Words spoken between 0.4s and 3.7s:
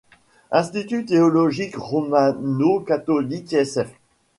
Institut théologique romano-catholique